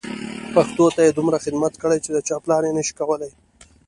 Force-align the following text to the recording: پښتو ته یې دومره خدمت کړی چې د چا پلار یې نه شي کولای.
پښتو 0.53 0.85
ته 0.95 1.01
یې 1.05 1.11
دومره 1.17 1.37
خدمت 1.45 1.73
کړی 1.81 1.97
چې 2.05 2.09
د 2.13 2.17
چا 2.27 2.35
پلار 2.43 2.61
یې 2.67 2.73
نه 2.77 2.83
شي 2.87 2.93
کولای. 2.99 3.31